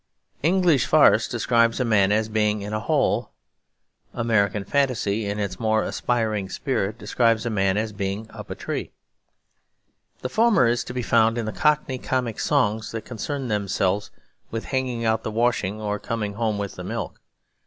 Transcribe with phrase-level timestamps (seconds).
[0.41, 3.29] English farce describes a man as being in a hole.
[4.15, 8.89] American fantasy, in its more aspiring spirit, describes a man as being up a tree.
[10.21, 14.09] The former is to be found in the cockney comic songs that concern themselves
[14.49, 17.21] with hanging out the washing or coming home with the milk.